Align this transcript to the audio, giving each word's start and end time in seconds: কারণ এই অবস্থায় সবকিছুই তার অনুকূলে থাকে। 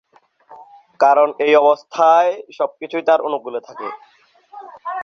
কারণ 0.99 1.27
এই 1.45 1.53
অবস্থায় 1.63 2.29
সবকিছুই 2.57 3.03
তার 3.07 3.19
অনুকূলে 3.27 3.59
থাকে। 3.67 3.87